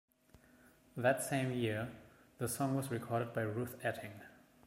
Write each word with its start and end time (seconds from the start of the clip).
That 0.97 1.21
same 1.21 1.51
year 1.51 1.91
the 2.39 2.47
song 2.47 2.73
was 2.75 2.89
recorded 2.89 3.33
by 3.33 3.41
Ruth 3.43 3.77
Etting. 3.83 4.19